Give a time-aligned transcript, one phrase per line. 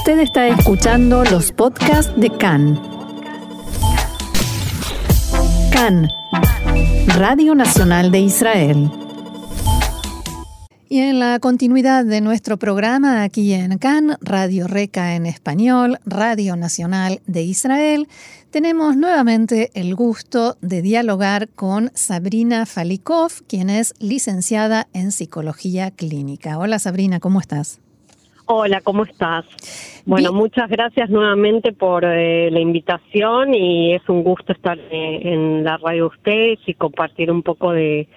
[0.00, 2.80] Usted está escuchando los podcasts de CAN.
[5.70, 6.08] CAN,
[7.18, 8.90] Radio Nacional de Israel.
[10.88, 16.56] Y en la continuidad de nuestro programa aquí en CAN, Radio Reca en español, Radio
[16.56, 18.08] Nacional de Israel,
[18.50, 26.56] tenemos nuevamente el gusto de dialogar con Sabrina Falikov, quien es licenciada en Psicología Clínica.
[26.56, 27.80] Hola Sabrina, ¿cómo estás?
[28.52, 29.44] Hola, ¿cómo estás?
[30.06, 35.62] Bueno, muchas gracias nuevamente por eh, la invitación y es un gusto estar eh, en
[35.62, 38.08] la radio de ustedes y compartir un poco de,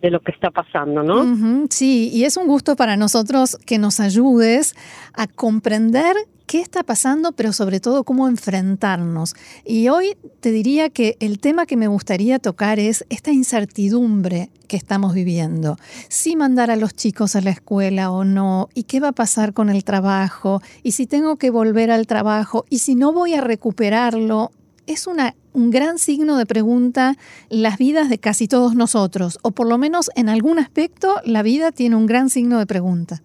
[0.00, 1.66] de lo que está pasando, ¿no?
[1.68, 4.74] sí, y es un gusto para nosotros que nos ayudes
[5.12, 6.16] a comprender
[6.52, 9.34] qué está pasando, pero sobre todo cómo enfrentarnos.
[9.64, 14.76] Y hoy te diría que el tema que me gustaría tocar es esta incertidumbre que
[14.76, 15.78] estamos viviendo.
[16.10, 19.54] Si mandar a los chicos a la escuela o no, y qué va a pasar
[19.54, 23.40] con el trabajo, y si tengo que volver al trabajo, y si no voy a
[23.40, 24.50] recuperarlo.
[24.86, 27.14] Es un gran signo de pregunta
[27.48, 31.72] las vidas de casi todos nosotros, o por lo menos en algún aspecto la vida
[31.72, 33.22] tiene un gran signo de pregunta.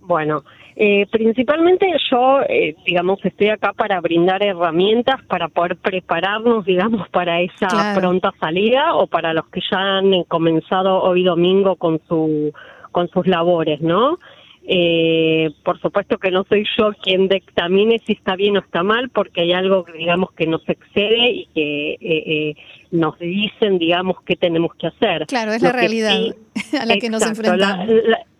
[0.00, 0.42] Bueno,
[0.80, 7.40] eh, principalmente yo, eh, digamos, estoy acá para brindar herramientas para poder prepararnos, digamos, para
[7.40, 12.52] esa pronta salida o para los que ya han comenzado hoy domingo con su
[12.92, 14.18] con sus labores, ¿no?
[14.70, 19.08] Eh, por supuesto que no soy yo quien dictamine si está bien o está mal,
[19.08, 22.54] porque hay algo, digamos, que nos excede y que eh, eh,
[22.92, 25.26] nos dicen, digamos, qué tenemos que hacer.
[25.26, 26.36] Claro, es la realidad
[26.80, 27.88] a la que nos enfrentamos.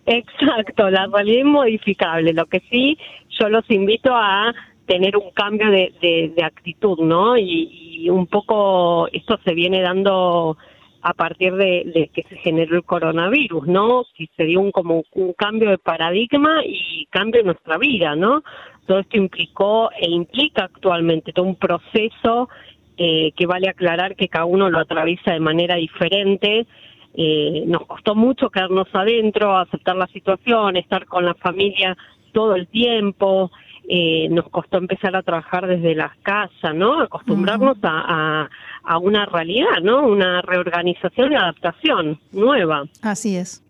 [0.09, 2.33] Exacto, la realidad es modificable.
[2.33, 2.99] Lo que sí,
[3.39, 4.55] yo los invito a
[4.87, 7.37] tener un cambio de, actitud, ¿no?
[7.37, 10.57] Y, y un poco esto se viene dando
[11.03, 14.05] a partir de, que se generó el coronavirus, ¿no?
[14.17, 18.43] Si se dio un, como un cambio de paradigma y cambio en nuestra vida, ¿no?
[18.87, 22.49] Todo esto implicó e implica actualmente todo un proceso
[22.97, 26.67] eh, que vale aclarar que cada uno lo atraviesa de manera diferente.
[27.15, 31.97] Eh, nos costó mucho quedarnos adentro, aceptar la situación, estar con la familia
[32.33, 33.51] todo el tiempo,
[33.89, 37.01] eh, nos costó empezar a trabajar desde las casas, ¿no?
[37.01, 38.49] Acostumbrarnos a,
[38.85, 40.07] a, una realidad, ¿no?
[40.07, 42.85] Una reorganización y adaptación nueva.
[43.03, 43.65] Así es.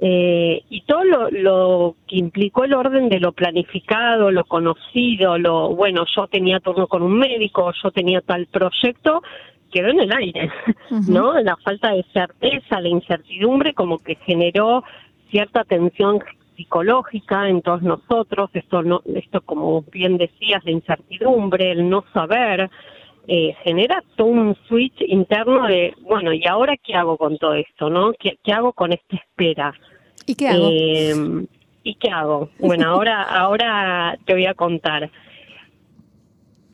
[0.00, 5.76] Eh, y todo lo, lo, que implicó el orden de lo planificado, lo conocido, lo
[5.76, 9.22] bueno, yo tenía turno con un médico, yo tenía tal proyecto,
[9.72, 10.50] quedó en el aire,
[11.08, 11.40] ¿no?
[11.40, 14.84] La falta de certeza, la incertidumbre como que generó
[15.30, 16.20] cierta tensión
[16.56, 22.70] psicológica en todos nosotros, esto, no, esto como bien decías, de incertidumbre, el no saber,
[23.26, 27.88] eh, genera todo un switch interno de, bueno, ¿y ahora qué hago con todo esto?
[27.88, 29.74] no ¿Qué, hago con esta espera?
[30.26, 30.68] ¿Y qué hago?
[30.70, 31.46] Eh,
[31.84, 32.50] ¿Y qué hago?
[32.58, 35.10] Bueno, ahora, ahora te voy a contar.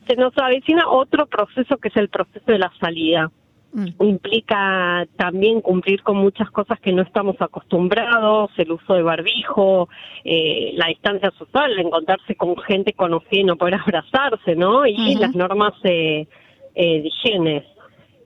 [0.09, 3.29] Se nos avecina otro proceso que es el proceso de la salida.
[3.73, 3.89] Mm.
[3.99, 9.87] Implica también cumplir con muchas cosas que no estamos acostumbrados, el uso de barbijo,
[10.23, 14.87] eh, la distancia social, encontrarse con gente conocida y no poder abrazarse, ¿no?
[14.87, 16.27] Y las normas eh,
[16.73, 17.65] eh, de higiene.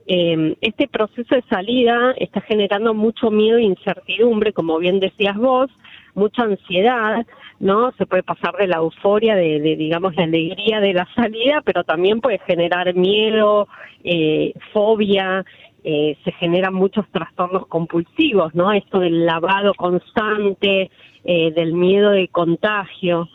[0.06, 5.70] Em, este proceso de salida está generando mucho miedo e incertidumbre, como bien decías vos,
[6.14, 7.26] mucha ansiedad,
[7.60, 7.92] ¿no?
[7.92, 12.20] Se puede pasar de la euforia, de, digamos, la alegría de la salida, pero también
[12.20, 13.68] puede generar miedo,
[14.02, 15.44] eh, fobia,
[15.86, 18.72] eh, se generan muchos trastornos compulsivos, ¿no?
[18.72, 20.90] Esto del lavado constante,
[21.24, 23.28] eh, del miedo de contagio.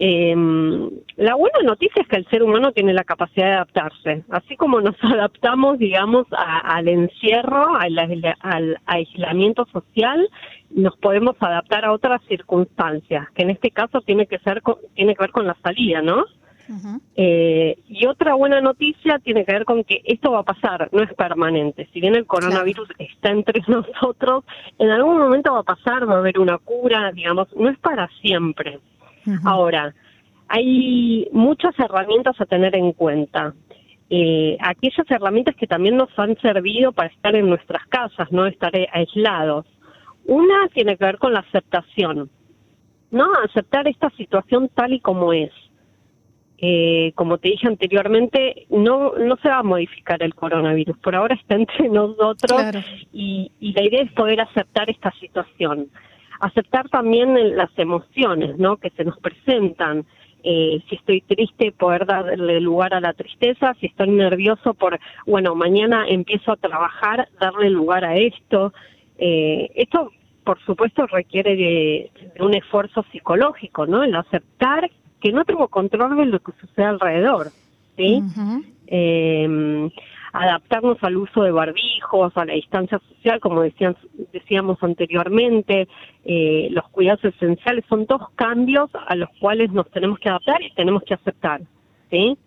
[0.00, 0.34] Eh,
[1.16, 4.24] la buena noticia es que el ser humano tiene la capacidad de adaptarse.
[4.30, 7.98] Así como nos adaptamos, digamos, al encierro, al,
[8.40, 10.28] al, aislamiento social,
[10.70, 14.62] nos podemos adaptar a otras circunstancias, que en este caso tiene que ser
[14.94, 16.24] tiene que ver con la salida, ¿no?
[17.16, 21.02] eh, y otra buena noticia tiene que ver con que esto va a pasar, no
[21.02, 21.88] es permanente.
[21.92, 24.44] Si bien el coronavirus está entre nosotros,
[24.78, 28.08] en algún momento va a pasar, va a haber una cura, digamos, no es para
[28.20, 28.80] siempre.
[29.44, 29.94] Ahora,
[30.48, 33.54] hay muchas herramientas a tener en cuenta.
[34.10, 38.72] Eh, aquellas herramientas que también nos han servido para estar en nuestras casas, no estar
[38.92, 39.66] aislados.
[40.24, 42.30] Una tiene que ver con la aceptación,
[43.10, 43.26] ¿no?
[43.44, 45.52] Aceptar esta situación tal y como es.
[46.60, 51.36] Eh, como te dije anteriormente, no, no se va a modificar el coronavirus, por ahora
[51.36, 52.60] está entre nosotros
[53.12, 55.88] y, y la idea es poder aceptar esta situación
[56.40, 58.76] aceptar también las emociones, ¿no?
[58.76, 60.04] Que se nos presentan.
[60.44, 65.54] Eh, si estoy triste, poder darle lugar a la tristeza, si estoy nervioso por, bueno,
[65.54, 68.72] mañana empiezo a trabajar, darle lugar a esto.
[69.18, 70.12] Eh, esto,
[70.44, 74.04] por supuesto, requiere de, un esfuerzo psicológico, ¿no?
[74.04, 74.90] El aceptar
[75.20, 77.48] que no tengo control de lo que sucede alrededor,
[77.98, 78.22] ¿sí?
[78.86, 79.90] Em,
[80.32, 83.96] adaptarnos al uso de barbijos, a la distancia social, como decían,
[84.32, 85.88] decíamos anteriormente,
[86.24, 90.72] eh, los cuidados esenciales son dos cambios a los cuales nos tenemos que adaptar y
[90.74, 91.60] tenemos que aceptar,
[92.10, 92.38] ¿sí?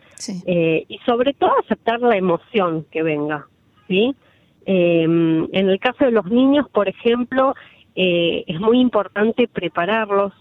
[0.45, 3.47] Eh, y sobre todo aceptar la emoción que venga,
[3.87, 4.15] ¿sí?
[4.65, 7.55] Em, en el caso de los niños, por ejemplo,
[7.95, 10.33] eh, es muy importante prepararlos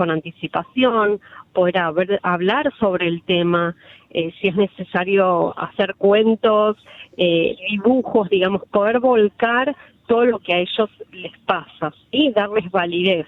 [0.00, 1.20] con anticipación,
[1.52, 1.76] poder
[2.22, 3.76] hablar sobre el tema,
[4.08, 6.78] eh, si es necesario hacer cuentos,
[7.18, 9.76] eh, dibujos, digamos, poder volcar
[10.08, 13.26] todo lo que a ellos les pasa y darles validez.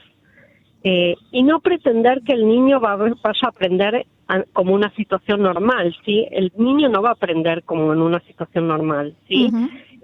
[0.83, 4.07] Eh, y no pretender que el niño va, vaya a aprender
[4.55, 6.27] como una situación normal, ¿sí?
[6.31, 9.51] El niño no va a aprender como en una situación normal, ¿sí?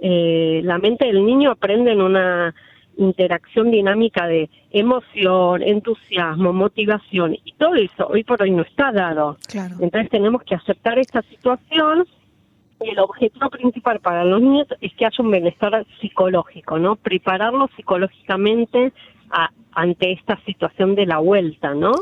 [0.01, 2.55] la mente del niño aprende en una
[2.99, 9.39] interacción dinámica de emoción, entusiasmo, motivación y todo eso hoy por hoy no está dado.
[9.81, 12.07] Entonces tenemos que aceptar esta situación
[12.81, 16.97] y el objetivo principal para los niños es que haya un bienestar psicológico, ¿no?
[16.97, 18.93] Prepararlos psicológicamente
[19.73, 21.93] ante esta situación de la vuelta, ¿no?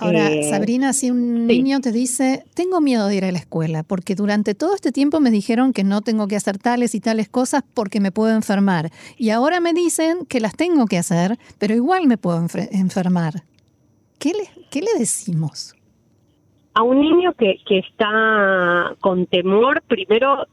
[0.00, 3.82] Ahora, eh, Sabrina, si un niño te dice, tengo miedo de ir a la escuela,
[3.82, 7.28] porque durante todo este tiempo me dijeron que no tengo que hacer tales y tales
[7.28, 11.74] cosas porque me puedo enfermar, y ahora me dicen que las tengo que hacer, pero
[11.74, 13.42] igual me puedo enfermar.
[14.20, 15.74] ¿Qué le, qué le decimos?
[16.74, 20.46] A un niño que, que está con temor, primero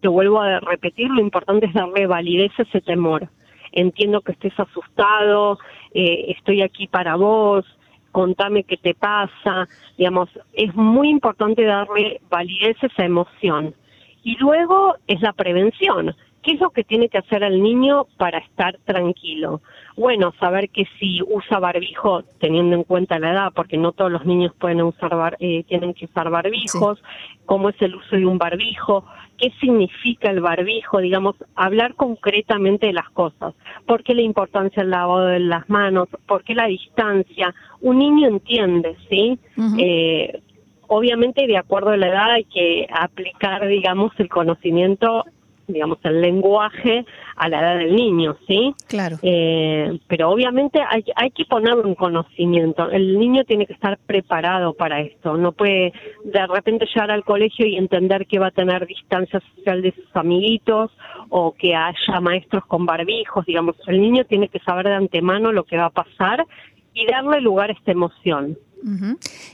[0.00, 3.28] te vuelvo a repetir, lo importante es darle validez a ese temor.
[3.72, 5.58] Entiendo que estés asustado,
[5.94, 7.64] eh, estoy aquí para vos,
[8.12, 13.74] contame qué te pasa, digamos, es muy importante darle validez a esa emoción.
[14.22, 16.14] Y luego es la prevención.
[16.42, 19.60] ¿Qué es lo que tiene que hacer el niño para estar tranquilo?
[19.96, 24.24] Bueno, saber que si usa barbijo, teniendo en cuenta la edad, porque no todos los
[24.24, 27.02] niños pueden usar eh, tienen que usar barbijos,
[27.44, 29.04] cómo es el uso de un barbijo,
[29.36, 33.54] qué significa el barbijo, digamos, hablar concretamente de las cosas.
[33.86, 36.08] ¿Por qué la importancia del lavado de las manos?
[36.26, 37.54] ¿Por qué la distancia?
[37.82, 39.38] Un niño entiende, ¿sí?
[39.78, 40.40] eh,
[40.86, 45.24] obviamente, de acuerdo a la edad, hay que aplicar, digamos, el conocimiento
[45.72, 47.04] digamos, el lenguaje
[47.36, 48.74] a la edad del niño, ¿sí?
[48.88, 49.18] Claro.
[49.22, 52.90] Eh, pero obviamente hay, hay que ponerlo en conocimiento.
[52.90, 55.36] El niño tiene que estar preparado para esto.
[55.36, 55.92] No puede
[56.24, 60.14] de repente llegar al colegio y entender que va a tener distancia social de sus
[60.14, 60.90] amiguitos
[61.28, 63.76] o que haya maestros con barbijos, digamos.
[63.86, 66.46] El niño tiene que saber de antemano lo que va a pasar
[66.94, 68.58] y darle lugar a esta emoción.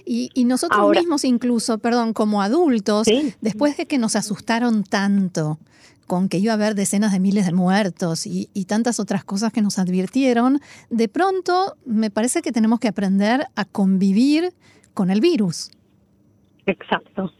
[0.04, 3.08] y, nosotros mismos incluso, perdón, como adultos,
[3.40, 5.58] después de que nos asustaron tanto,
[6.06, 9.62] con que iba a haber decenas de miles de muertos y, tantas otras cosas que
[9.62, 10.60] nos advirtieron,
[10.90, 14.52] de pronto me parece que tenemos que aprender a convivir
[14.94, 15.70] con el virus.
[16.66, 17.32] Exacto.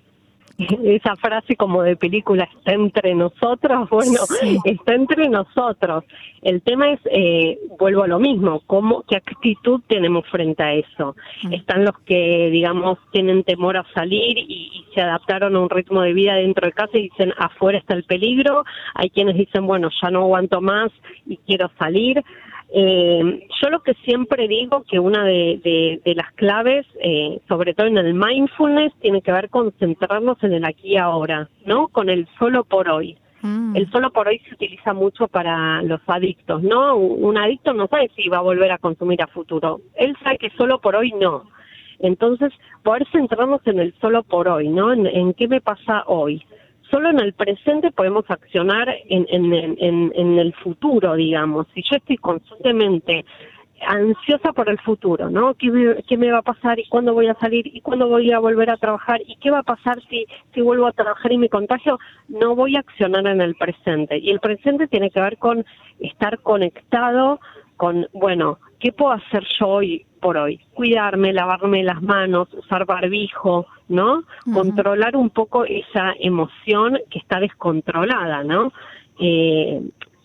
[0.85, 4.21] esa frase como de película está entre nosotros, bueno,
[4.65, 6.05] está entre nosotros.
[6.43, 11.17] El tema es, eh, vuelvo a lo mismo, ¿cómo, ¿qué actitud tenemos frente a eso?
[11.43, 11.53] Mm.
[11.55, 16.15] Están los que, digamos, tienen temor a salir y, se adaptaron a un ritmo de
[16.15, 18.65] vida dentro de casa y dicen, afuera está el peligro.
[18.95, 20.91] Hay quienes dicen, bueno, ya no aguanto más
[21.27, 22.25] y quiero salir.
[22.69, 27.99] Eh, yo lo que siempre digo que una de, las claves, eh, sobre todo en
[27.99, 31.89] el mindfulness, tiene que ver con centrarnos en el aquí y ahora, ¿no?
[31.89, 33.17] Con el solo por hoy.
[33.43, 33.77] Mm.
[33.77, 36.97] El solo por hoy se utiliza mucho para los adictos, ¿no?
[36.97, 39.81] Un, adicto no sabe si va a volver a consumir a futuro.
[39.95, 41.45] Él sabe que solo por hoy no.
[41.99, 42.53] Entonces,
[42.83, 44.93] poder centrarnos en el solo por hoy, ¿no?
[44.93, 46.43] en qué me pasa hoy
[46.91, 51.67] solo en el presente podemos accionar en, en, en, el futuro, digamos.
[51.75, 53.25] Si yo estoy constantemente
[53.87, 55.55] ansiosa por el futuro, ¿no?
[55.55, 58.39] ¿Qué, ¿Qué, me va a pasar y cuándo voy a salir y cuándo voy a
[58.39, 61.49] volver a trabajar y qué va a pasar si, si vuelvo a trabajar y me
[61.49, 61.99] contagio?
[62.29, 64.19] No voy a accionar en el presente.
[64.19, 65.65] Y el presente tiene que ver con
[66.01, 67.41] estar conectado
[67.77, 70.59] con, bueno, ¿qué puedo hacer yo hoy por hoy?
[70.75, 74.25] Cuidarme, lavarme las manos, usar barbijo, ¿no?
[74.53, 78.73] Controlar un poco esa emoción que está descontrolada, ¿no?
[79.21, 79.81] Eh,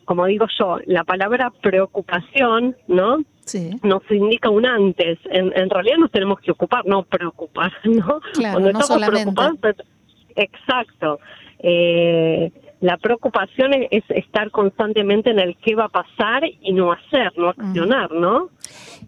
[0.05, 3.19] como digo yo, la palabra preocupación, ¿no?
[3.45, 3.69] Sí.
[3.83, 5.19] Nos indica un antes.
[5.25, 8.21] En, en realidad nos tenemos que ocupar, no preocupar, ¿no?
[8.33, 9.59] Claro, Cuando estamos preocupados,
[10.35, 11.19] exacto.
[11.59, 17.31] Eh, la preocupación es, estar constantemente en el qué va a pasar y no hacer,
[17.37, 18.49] no accionar, ¿no?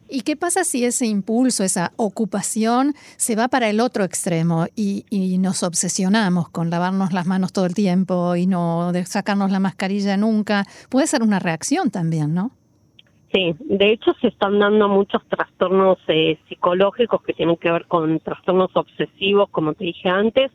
[0.10, 5.03] ¿Y qué pasa si ese impulso, esa ocupación se va para el otro extremo y,
[5.39, 10.65] nos obsesionamos con lavarnos las manos todo el tiempo y no sacarnos la mascarilla nunca?
[10.89, 12.51] Puede ser una reacción también, ¿no?
[13.33, 18.19] Sí, de hecho se están dando muchos trastornos eh, psicológicos que tienen que ver con
[18.19, 20.51] trastornos obsesivos, como te dije antes.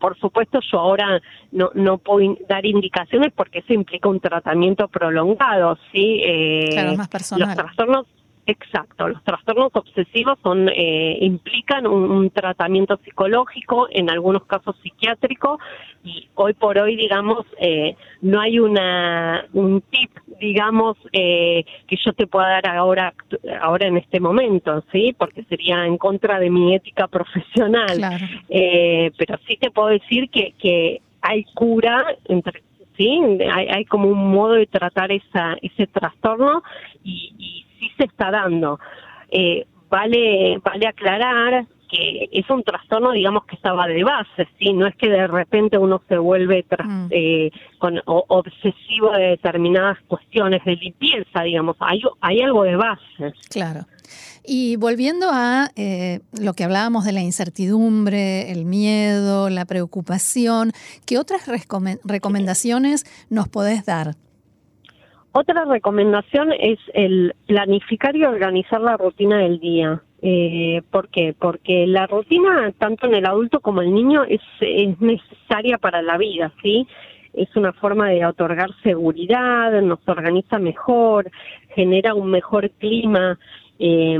[0.00, 1.20] Por supuesto, yo ahora
[1.52, 6.20] no, no puedo dar indicaciones porque eso implica un tratamiento prolongado, ¿sí?
[6.24, 7.48] Eh, claro, más personal.
[7.48, 8.06] Los trastornos
[8.48, 15.58] Exacto, los trastornos obsesivos son eh, implican un, tratamiento psicológico, en algunos casos psiquiátrico,
[16.04, 22.12] y hoy por hoy, digamos, eh, no hay una un tip, digamos, eh, que yo
[22.12, 23.12] te pueda dar ahora
[23.60, 27.98] ahora en este momento, sí, porque sería en contra de mi ética profesional.
[28.48, 32.62] pero sí te puedo decir que que hay cura entre
[32.96, 33.20] sí,
[33.52, 36.62] hay, hay como un modo de tratar esa ese trastorno
[37.02, 38.78] y, y sí se está dando.
[39.30, 44.72] Eh, vale, vale aclarar que es un trastorno, digamos, que estaba de base, ¿sí?
[44.72, 47.06] No es que de repente uno se vuelve mm.
[47.10, 53.34] eh, con, obsesivo de determinadas cuestiones de limpieza, digamos, hay, hay algo de base.
[53.50, 53.86] Claro.
[54.44, 60.72] Y volviendo a eh, lo que hablábamos de la incertidumbre, el miedo, la preocupación,
[61.04, 61.48] ¿qué otras
[62.04, 64.14] recomendaciones nos podés dar?
[65.38, 70.00] Otra recomendación es el planificar y organizar la rutina del día.
[70.22, 71.34] Eh, ¿Por qué?
[71.38, 76.00] Porque la rutina, tanto en el adulto como en el niño, es, es necesaria para
[76.00, 76.88] la vida, ¿sí?
[77.34, 81.30] Es una forma de otorgar seguridad, nos organiza mejor,
[81.74, 83.38] genera un mejor clima.
[83.78, 84.18] Eh,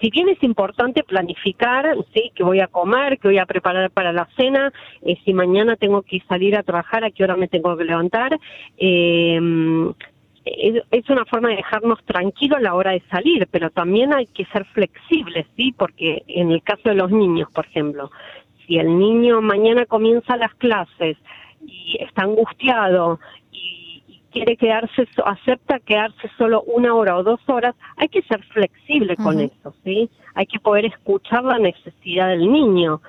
[0.00, 4.12] si bien es importante planificar, sí, que voy a comer, que voy a preparar para
[4.12, 4.72] la cena,
[5.02, 8.36] eh, si mañana tengo que salir a trabajar, a qué hora me tengo que levantar,
[8.76, 9.38] eh,
[10.90, 14.44] es, una forma de dejarnos tranquilos a la hora de salir, pero también hay que
[14.46, 15.72] ser flexibles, ¿sí?
[15.76, 18.10] Porque en el caso de los niños, por ejemplo,
[18.66, 21.16] si el niño mañana comienza las clases
[21.60, 23.18] y está angustiado
[23.50, 29.16] y, quiere quedarse, acepta quedarse solo una hora o dos horas, hay que ser flexible
[29.16, 30.10] con eso, ¿sí?
[30.34, 33.00] Hay que poder escuchar la necesidad del niño.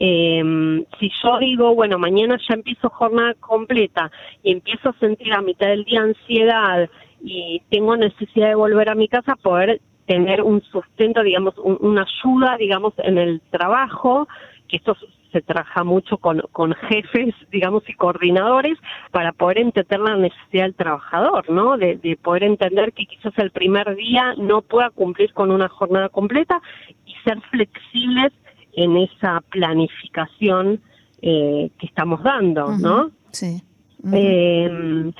[0.00, 4.10] Eh, si yo digo, bueno, mañana ya empiezo jornada completa
[4.42, 6.88] y empiezo a sentir a mitad del día ansiedad
[7.22, 12.56] y tengo necesidad de volver a mi casa, poder tener un sustento, digamos, una ayuda,
[12.56, 14.28] digamos, en el trabajo,
[14.68, 14.96] que esto
[15.32, 16.40] se trabaja mucho con,
[16.88, 18.78] jefes, digamos, y coordinadores
[19.10, 21.76] para poder entender la necesidad del trabajador, ¿no?
[21.76, 26.62] De poder entender que quizás el primer día no pueda cumplir con una jornada completa
[27.04, 28.32] y ser flexibles
[28.78, 30.80] en esa planificación
[31.20, 33.10] eh, que estamos dando, ¿no?
[33.32, 33.60] Sí.
[34.12, 35.10] eh,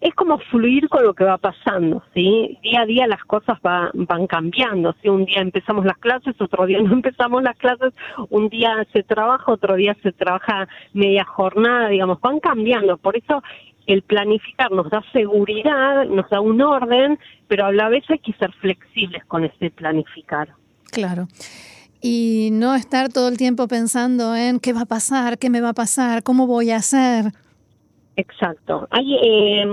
[0.00, 2.56] es como fluir con lo que va pasando, ¿sí?
[2.62, 5.08] Día a día las cosas van cambiando, ¿sí?
[5.08, 7.92] Un día empezamos las clases, otro día no empezamos las clases,
[8.30, 12.98] un día se trabaja, otro día se trabaja media jornada, digamos, van cambiando.
[12.98, 13.42] Por eso
[13.88, 18.34] el planificar nos da seguridad, nos da un orden, pero a la vez hay que
[18.34, 20.50] ser flexibles con ese planificar.
[20.92, 21.26] Claro
[22.00, 25.70] y no estar todo el tiempo pensando en qué va a pasar, qué me va
[25.70, 27.32] a pasar, cómo voy a hacer.
[28.16, 28.88] Exacto.
[28.90, 29.66] Hay, eh,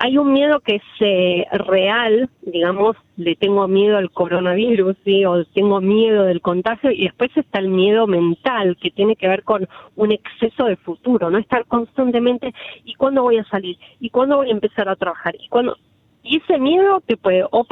[0.00, 4.96] hay un miedo que es eh, real, digamos, le tengo miedo al coronavirus,
[5.26, 9.42] o tengo miedo del contagio, y después está el miedo mental, que tiene que ver
[9.42, 13.76] con un exceso de futuro, no estar constantemente, ¿y cuándo voy a salir?
[13.98, 15.34] ¿Y cuándo voy a empezar a trabajar?
[15.34, 15.76] ¿Y cuándo?
[16.22, 17.64] Y ese miedo te puede o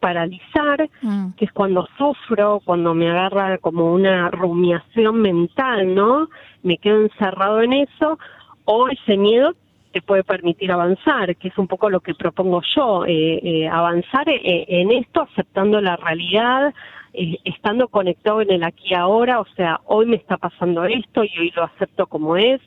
[0.00, 1.32] paralizar, mm.
[1.32, 6.28] que es cuando sufro, cuando me agarra como una rumiación mental, ¿no?
[6.62, 8.18] Me quedo encerrado en eso,
[8.64, 9.54] o ese miedo
[9.92, 14.28] te puede permitir avanzar, que es un poco lo que propongo yo, eh, eh, avanzar
[14.28, 16.72] eh, en esto aceptando la realidad,
[17.12, 21.38] estando conectado en el aquí y ahora, o sea, hoy me está pasando esto y
[21.38, 22.60] hoy lo acepto como es,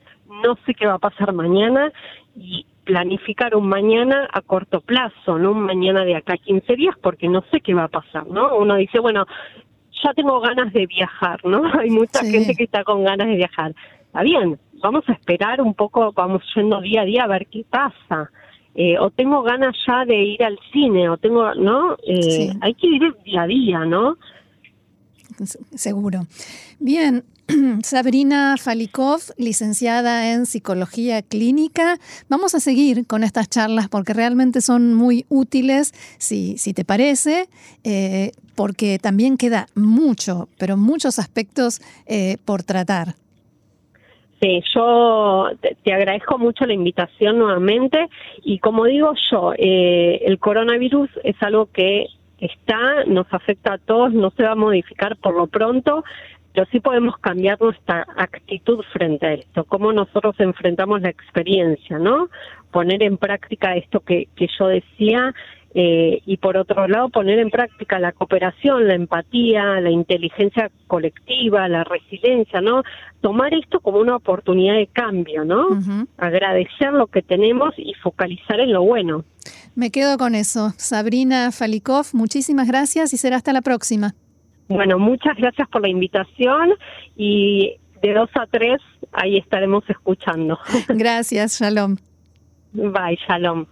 [0.44, 1.94] no sé qué va a pasar mañana
[2.36, 6.96] y planificar un mañana a corto plazo, no un mañana de acá a 15 días,
[7.02, 8.56] porque no sé qué va a pasar, ¿no?
[8.58, 9.26] Uno dice, bueno,
[10.04, 11.64] ya tengo ganas de viajar, ¿no?
[11.80, 13.74] Hay mucha gente que está con ganas de viajar.
[14.06, 17.66] Está bien, vamos a esperar un poco, vamos yendo día a día a ver qué
[17.70, 18.30] pasa.
[18.76, 21.96] Eh, o tengo ganas ya de ir al cine, o tengo, ¿no?
[22.06, 24.18] Eh, hay que ir día a día, ¿no?
[25.76, 26.28] Seguro.
[26.80, 27.24] Bien,
[27.84, 31.98] Sabrina Falikov, licenciada en Psicología Clínica.
[32.30, 37.48] Vamos a seguir con estas charlas porque realmente son muy útiles, si, si te parece,
[37.84, 43.16] eh, porque también queda mucho, pero muchos aspectos eh, por tratar.
[44.44, 45.48] Sí, yo
[45.84, 48.10] te, agradezco mucho la invitación nuevamente
[48.44, 52.08] y como digo yo, eh, el coronavirus es algo que
[52.46, 56.04] está, nos afecta a todos, no se va a modificar por lo pronto,
[56.54, 62.30] pero sí podemos cambiar nuestra actitud frente a esto, cómo nosotros enfrentamos la experiencia, ¿no?
[62.72, 65.34] Poner en práctica esto que, que yo decía,
[65.76, 71.68] Eh, y por otro lado poner en práctica la cooperación, la empatía, la inteligencia colectiva,
[71.68, 72.84] la resiliencia, ¿no?
[73.22, 75.70] Tomar esto como una oportunidad de cambio, ¿no?
[76.20, 79.24] Agradecer lo que tenemos y focalizar en lo bueno.
[79.76, 80.74] Me quedo con eso.
[80.78, 84.14] Sabrina Falikov, muchísimas gracias y será hasta la próxima.
[84.68, 86.74] Bueno, muchas gracias por la invitación
[87.16, 88.80] y de dos a tres
[89.12, 90.60] ahí estaremos escuchando.
[90.90, 91.98] Gracias, Shalom.
[92.74, 93.66] Bye, Shalom.